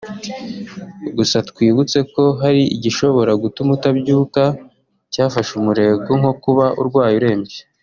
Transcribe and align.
Gusa 1.17 1.37
twibutseko 1.49 2.21
hari 2.41 2.61
ibishobora 2.75 3.31
gutuma 3.43 3.69
utabyuka 3.77 4.43
cyafashe 5.13 5.51
umurego 5.59 6.09
nko 6.19 6.33
kuba 6.43 6.65
urwaye 6.81 7.15
urembye 7.19 7.59